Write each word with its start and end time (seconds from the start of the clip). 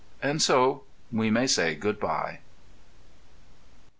And 0.23 0.41
so 0.41 0.81
we 1.11 1.29
may 1.29 1.45
say 1.45 1.75
good 1.75 1.99
bye. 1.99 2.39